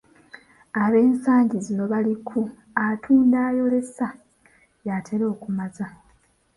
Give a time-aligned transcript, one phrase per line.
[0.83, 2.39] Ab'ensangi zino bali ku,
[2.87, 4.07] "Atunda ayolesa
[4.87, 5.85] yatera okumaza".